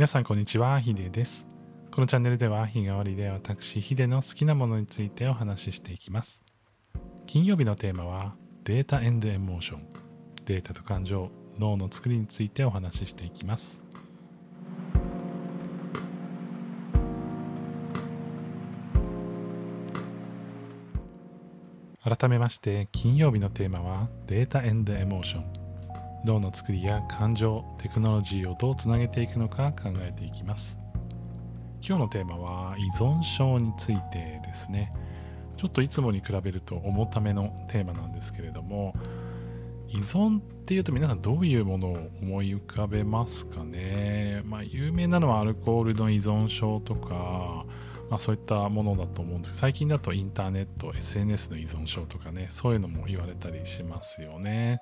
[0.00, 1.46] 皆さんこんにちは、ヒデです。
[1.90, 6.42] このチャンネルでは日替わりで私、ヒデの好きなものについてお話ししていきます。
[7.26, 8.34] 金曜日のテーマは
[8.64, 9.82] データエンドエモーション。
[10.46, 13.82] データと感情、脳の作りについてお話ししていきます。
[22.02, 25.59] 改めまして金曜日のテーマはデータエンドエモーション
[26.24, 30.78] 脳の作りや感情テクノロジーをどうつなげていくのか考えていきます。
[31.82, 34.92] 今日のテーマは依存症についてですね。
[35.56, 38.94] ちょっといつもに比べると重ためのテーマなんですけれども
[39.88, 44.40] 依存っていうと皆さんどういうものを思い浮かべますかね？
[44.44, 47.66] まあ有名なのはアルコールの依存症とか
[48.10, 54.80] まあ、そういったものだと思うんです最近だとインターネット SNS の依存症とかねそういうのも言われたりしますよね、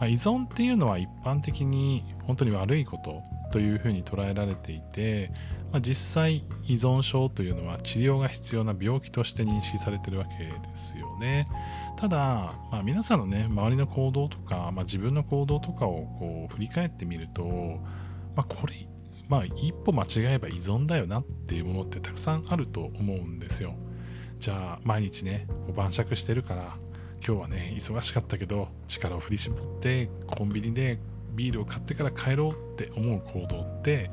[0.00, 5.30] まあ、依存っていうのは一般的に本当に悪いことというふうに捉えられていて、
[5.70, 11.46] まあ、実際依存症というのは治療が必要な病気として認識されてるわけですよね。
[11.96, 12.18] ただ、
[12.72, 17.44] まあ、皆さんのね周りの行動とか、まあ、自分の行動とかをこう振り返ってみると、
[18.34, 18.74] まあ、これ
[19.28, 23.74] まあ一歩間違えば依存だよなっていうものってたくさんあると思うんですよ。
[24.38, 26.76] じゃあ毎日ね晩酌してるから
[27.26, 30.98] 今日はね忙しかったけど力を振り絞ってコンビニで
[31.34, 34.10] ビールを買ってから帰ろうって思う行動って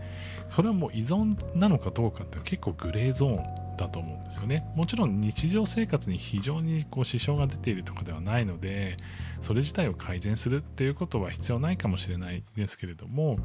[0.50, 4.72] それはもう依存なのかどうかって結構グレーゾーンだと思うんですよね。
[4.76, 8.98] もちろん日常生活に非常にこう支障が出ているとかではないので
[9.42, 13.38] それ自体を改善するっていうことは必要ないかもしれないですけれども、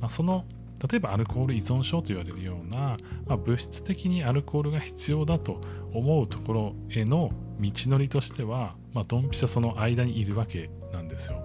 [0.00, 0.44] まあ、その
[0.90, 5.60] 例えばアルコール依存症と言われるような、まあ、物質的にアルコールが必要だと
[5.92, 11.36] 思うところへの道のりとしては、まあ、ドンピシャその間にいるわけなんですよ。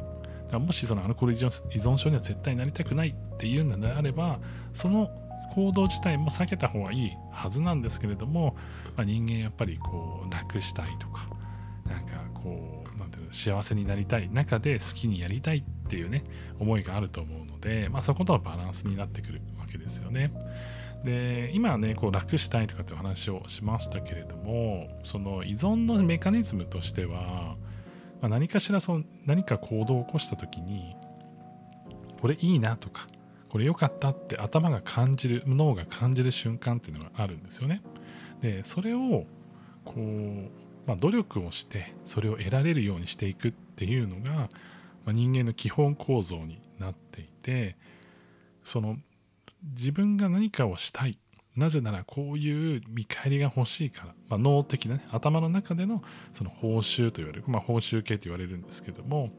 [0.45, 4.39] だからもしそのアルコール依存症には絶対なりたくないっていうんであれば
[4.73, 5.09] その
[5.53, 8.55] 行動自体も避けた方がいいはずなんですけれども、
[8.95, 11.27] まあ、人間やっぱりこう楽したいとか
[11.89, 12.80] なんかこう
[13.31, 16.23] 幸せになりたい中で好きにやりたいっていうね
[16.59, 20.31] 思いがあると思うので、まあ、そことのバランスになってくるわけですよね。
[21.03, 27.55] で今はねこう楽したいとかっていう話をしましたけれどもその依存のメカニズムとしては、
[28.21, 30.95] まあ、何かしらその何か行動を起こした時に
[32.19, 33.07] これいいなとか
[33.49, 37.81] これ良かったって頭が感じる脳が感じる瞬間っていうのがあるんですよね。
[38.41, 39.25] でそれを
[39.83, 40.49] こう、
[40.91, 44.49] まあ、努力をしてそれを得られるようにしていくっていうのが、ま
[45.07, 47.77] あ、人間の基本構造になっていて
[48.65, 48.97] その
[49.63, 51.17] 自分が何かをしたい。
[51.55, 56.01] なぜならこういう見返りが欲しいから、まあ、脳的な、ね、頭の中での
[56.33, 59.31] その報酬と言われる、まあ、報酬系と言われるんですけども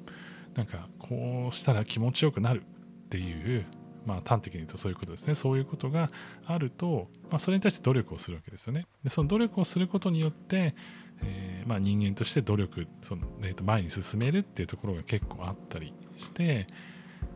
[0.55, 3.65] なんかこうしたら気持ちよくなるっていう、
[4.07, 5.35] まあ、端的に言うとそういうことですね。
[5.35, 6.09] そういうことが
[6.47, 8.87] あると、まあ、それに対して努力をするわけですよね。
[9.05, 10.75] でその努力をすることによって、
[11.23, 16.67] えーまあ、人間として努力その、えー、と前に進めるっていうところが結構あったりして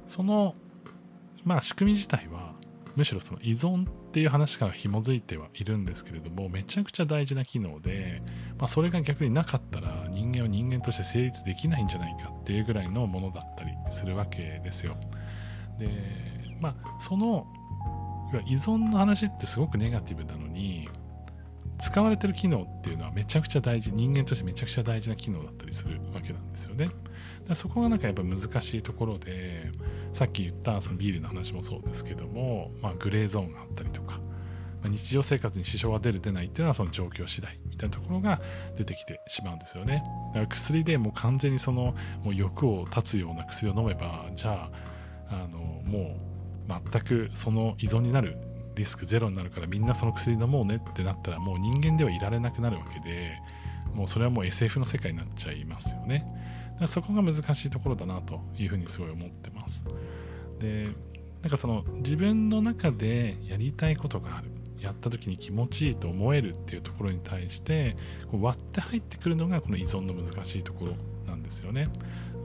[0.08, 0.54] その、
[1.44, 2.54] まあ、仕組み自体は
[2.96, 8.22] むしろその依存っていう話から紐づいてはいるんですけれどもめちゃくちゃ大事な機能で、
[8.58, 14.96] まあ、それが逆になかったら人間は人間として成立できないんじゃないかっていうぐらいのものだったりするわけですよ。
[15.78, 17.46] でまあその
[18.46, 20.88] 依存の話ってすごくネガティブなのに
[21.78, 26.88] 使われてる機能っていうのはめちゃくちゃ大事人間としてめちゃくちゃ大事な機能だったりするわけなんですよね。
[27.46, 29.70] だそこがなんかやっぱ難しいところで
[30.12, 34.18] さっき言ったそのビールの話もそうですけども、まあ、グレーゾーンがあったりとか、
[34.82, 38.40] まあ、日常生活に支障が出る出ないっていうのはその状況次第みたいなところが
[38.76, 40.02] 出てきてしまうんですよね。
[40.28, 41.94] だから薬でもう完全にその
[42.24, 44.70] もう欲を断つような薬を飲めばじゃ
[45.30, 46.35] ああのもう
[46.68, 48.36] 全くその依存になる
[48.74, 53.38] リスクゼロになるからみんなその薬飲もうねってなったらもう人間ではいられなくなるわけで
[53.94, 56.26] もうそれはもう SF の世界になっちゃいますよね。
[56.28, 59.86] だからそこが難しいところだなというふうにすごい思ってます。
[60.58, 60.88] で
[61.42, 64.50] なんかその自分の中でやりたいことがある。
[64.78, 67.96] やった時に気持ちいいと思えるっていうところに対して
[68.30, 70.92] こう割って入ってくるのがこの依存の難しいところ
[71.26, 71.88] なんですよね、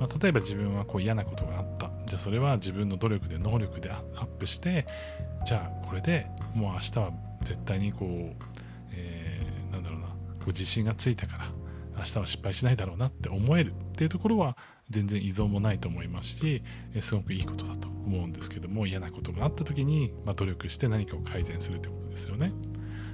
[0.01, 1.91] まあ、例えば自分はこう嫌なことがあった。
[2.07, 4.87] じゃあそれは自分の努力で能力でアップして
[5.45, 6.25] じゃあこれで
[6.55, 7.11] もう明日は
[7.43, 8.35] 絶対にこう、
[8.91, 10.07] えー、なんだろうな。
[10.07, 11.45] こう自信がついたから
[11.97, 14.57] 明日は失敗しないだろうなって思えるっていうところは
[14.89, 16.63] 全然依存もないと思いますし
[16.99, 22.51] すごくいいことだと思うんですけども嫌なことがあった時に、まあ、努力して何かを改善するってことですよね。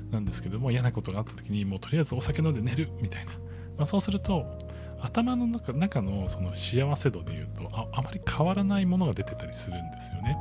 [0.10, 3.34] なんですけども嫌なことがあった時にもうとりあえずお酒飲んで寝るみたいな、
[3.78, 4.58] まあ、そうすると
[5.02, 10.38] 頭の中中のその幸せ度でいうとああまり変わらないものが出てたりするんですよね。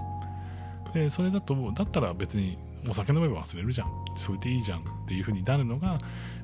[0.95, 2.59] でそれだとだったら別に
[2.89, 3.91] お酒飲めば忘れるじゃん。
[4.15, 5.99] それでいいじゃんっていう風になるのがやっ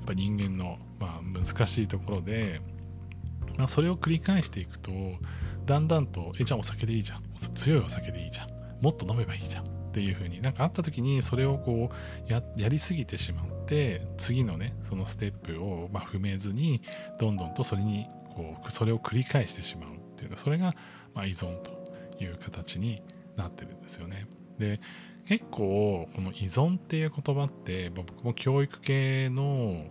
[0.06, 2.60] ぱ人間の、まあ、難しいところで、
[3.56, 4.90] まあ、それを繰り返していくと
[5.64, 7.22] だんだんとえじゃあお酒でいいじゃん。
[7.54, 8.48] 強いお酒でいいじゃん。
[8.82, 9.64] もっと飲めばいいじゃん。
[9.64, 11.90] っていう風になんかあった時にそれをこ
[12.26, 16.82] うややりすぎてしまって次のねそのステップをま踏めずに
[17.18, 20.74] どんどんとそれにこうそれを繰り返してしまうっていうかそれが
[21.14, 21.70] ま依存と
[22.20, 23.02] いう形に
[23.34, 24.26] なってるんですよね。
[24.58, 24.78] で
[25.26, 29.86] 結構この依存っていう言葉って僕も教育系の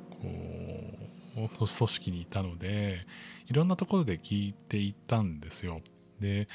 [1.36, 3.02] こう組織にいたので
[3.48, 5.82] いろんなところで聞いていたんですよ。
[6.20, 6.48] で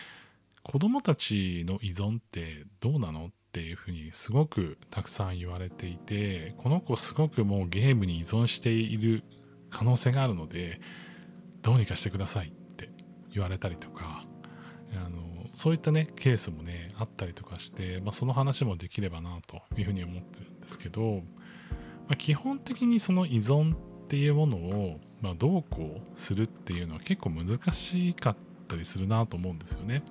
[0.62, 9.24] 子供たちの依存ってどうなのっていうふうにすごくたくさん言われていてこの子すごくもうゲームに依存している
[9.70, 10.78] 可能性があるので
[11.62, 12.90] どうにかしてくださいって
[13.32, 14.26] 言われたりとか
[14.94, 21.22] あのそういったねケースもねあったりとかして、まあ、その話もできればなというふうに思ってるんですけど、
[22.08, 28.36] まあ、基本的にその依存っていうものを、まあ、どうこうするっていうのは結構難しかっ
[28.68, 30.02] たりするなと思うんですよね。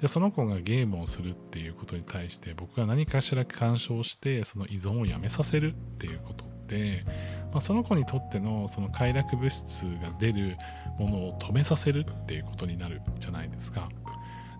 [0.00, 7.04] でその子がゲームをするっていうことに対して僕が何かしら干渉してその依存をやめさせるっていうことって、
[7.52, 10.56] まあ、その子にとってのその快楽物質が出る
[10.98, 13.88] ものを止めさせるっていうことになるじゃないですか。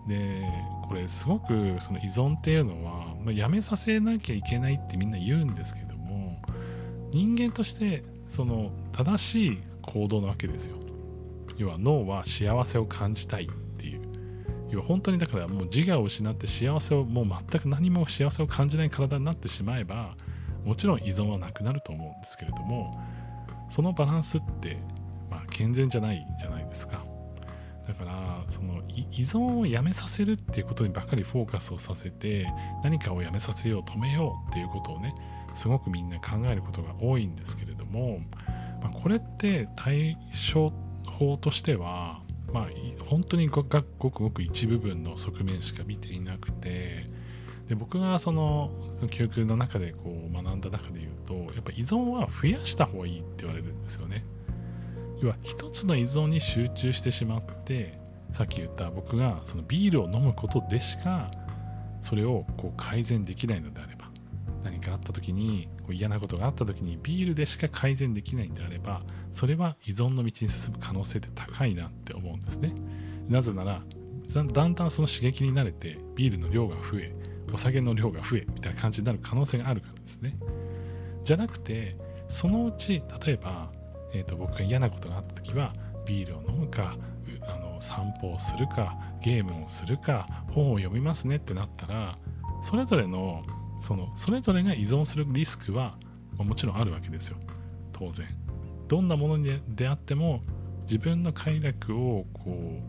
[0.07, 0.41] で
[0.87, 6.41] これすごくその依存っていうのは、まあ、やめさせなきゃいけないってみんな言うんですけども
[7.11, 10.77] 人間としてその正しい行動なわけですよ
[11.57, 13.47] 要は脳は幸せを感じたい
[14.73, 20.15] 要は本当にだからもう自我を失って幸せをもう全く何も幸せを感じない体になってしまえば
[20.65, 22.91] もちろん依存はなくなると思うんですけれども
[23.69, 24.77] そのバランスって
[25.29, 27.05] まあ健全じゃないじゃないですか。
[27.87, 32.47] だからその依存をやめさせるっていうことにばかりフォーカスをさせて
[32.81, 35.13] 何かをやめさせよう止めようっていうことをね
[35.53, 38.21] すごくみんな考えることが多いんですけれども、
[38.81, 40.17] まあ、これって対
[40.53, 40.71] 処
[41.05, 42.22] 法としては、
[42.53, 42.67] まあ、
[43.05, 47.07] 本当にごくごく一部分の側面しか見ていなくて
[47.67, 54.25] で僕がそのその教育の中でこう学んだ中で言うとやっぱ依存は増やした方がいいって言われるんですよね。
[55.21, 57.97] 要は一つの依存に集中してしまって
[58.31, 61.31] さっき言った僕がそのビールを飲むことでしか
[62.01, 64.02] それをこう改善できないのであれば
[64.63, 72.73] 何かあった時にこう嫌なことがあった時にビールでしか改善できないんであればそれは依存の道に進む可能性って高いなって思うんですね。
[73.27, 73.81] なぜなら
[74.33, 77.13] だんだんその刺激に慣れてビールの量が増え
[77.53, 80.35] お酒の量が増えみたいな感じになる可能性があるからですね。
[81.23, 83.71] じゃなくてそのうち例えば
[84.13, 85.73] えーと、僕が嫌なことがあった時は
[86.05, 86.95] ビールを飲むか
[87.41, 92.15] あの散歩をするかゲームをするか本を読みますねってなったら
[92.61, 93.43] それぞれの
[93.83, 95.97] そのそれぞれが依存するリスクは、
[96.37, 97.37] ま、もちろんあるわけですよ
[97.91, 98.25] 当然
[98.87, 99.43] どんなもの
[99.75, 100.41] であっても
[100.83, 102.79] 自分の快楽をこ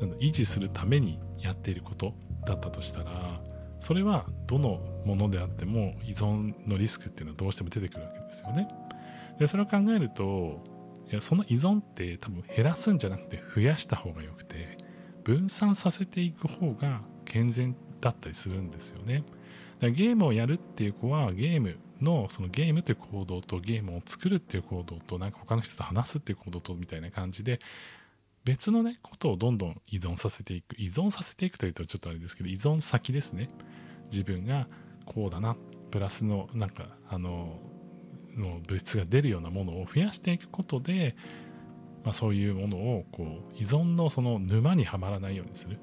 [0.00, 2.14] う維持するためにやっていること
[2.46, 3.40] だったとしたら
[3.78, 8.68] それはどのものであっても依存のリスクっていうのはどうしても出てくるわけですよね。
[9.38, 10.64] でそれを考えると
[11.10, 14.78] いやその依存って多分減らすんじゃなくて増やした方がよくて
[15.24, 19.24] 分散させていく方が健全だったりするんですよね。
[19.80, 27.60] だゲームをやるっていう子はゲームのそのゲームという行動とゲームを作るっていう行動となんか他の人と話すっていう行動とみたいな感じで
[28.44, 30.76] 別のねことをどんどん依存させていく。
[30.76, 33.48] 依存させていくというとちょっとあれですけど依存先ですね。
[34.10, 34.68] 自分が
[35.06, 35.56] こうだな
[35.90, 37.58] プラスのなんかあの
[38.36, 41.16] の物質が出るようなものを増やしていくことで、
[42.04, 45.78] まあ、そういうものをこう依存のその沼にはまらないようにする。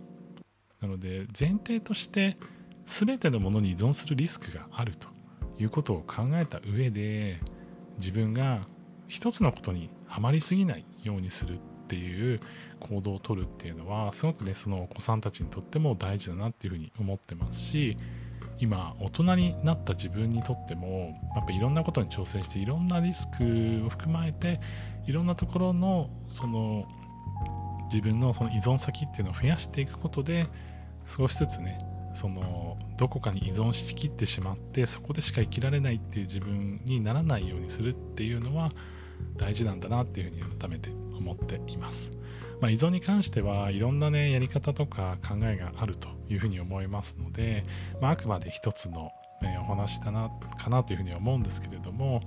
[0.82, 2.38] なので前提として
[2.86, 5.08] 全てのものに依存するリスクがあると
[5.60, 7.40] いうことを考えた上で
[7.98, 8.62] 自分が
[9.08, 11.58] 一つのことにはまりすぎないようにするっ
[11.88, 12.40] ていう
[12.80, 17.98] 行動をとるっていうのはすごくねそのお子さんたちにとっても大事だなっていうふうに思ってますし
[18.60, 24.62] 今大人になった自分にとってもやっぱいろんなことに挑戦していろんなリスクを含まれて
[25.06, 26.88] いろんなところのその
[27.92, 30.48] 自分のその依存先っていうのを増やしていくことで
[31.08, 31.80] 少しずつね
[32.14, 38.70] そのどこかに依存しきってしまってそこでしか生きられないっていう自分にならないようにするっていうのは
[39.38, 42.12] 大事なんだなっていうふうに改めて思っています。
[42.60, 47.66] まあ、依存に関してはいろんなねやり方とか考えがあるというふうに思いますので、
[48.00, 52.22] まあ、あくまで一つの、ね、お話だなかなというふうに思うんですけれども、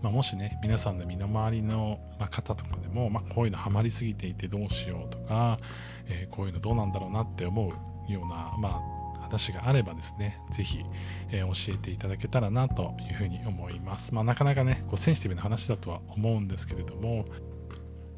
[0.00, 1.98] まあ、もしね皆さんの身の回りの
[2.30, 5.58] 方とかでも、まあ、こういうのハマりすぎていてどうしようとか、
[6.06, 7.72] えー、こういうのどうなんだろうなって思
[8.08, 8.99] うような、まあ
[9.30, 10.84] 話があればですね、ぜひ、
[11.30, 14.14] えー、教えていただけたらなというふうに思います。
[14.14, 17.26] まあ、なかなかね、こうセンシティブな話だとは思うんですけれども、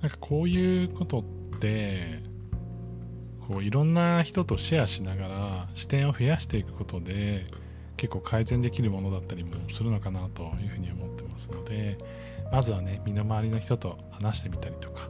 [0.00, 2.22] なんかこういうことって、
[3.46, 7.46] こういろんな人とシェアしながら視点を増やしていくことで
[7.96, 11.98] 結構改善できるものだったりもするのかなというふうに思ってますので
[12.52, 15.08] まずはね身の回りの人と話してみたりとか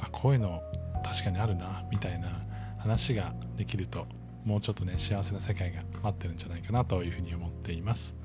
[0.00, 0.62] あこういうの
[1.04, 2.42] 確かにあるなみたいな
[2.78, 4.06] 話ができると
[4.44, 8.16] もうちょっとね幸せな世界が待ってるんじゃないかなというふうに思っています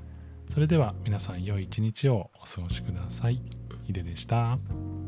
[0.48, 3.40] それでは皆さん良い一日をお過ごしください
[3.86, 4.99] ヒデでした。